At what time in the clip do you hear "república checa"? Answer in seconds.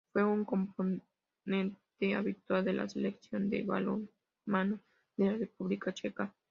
5.37-6.33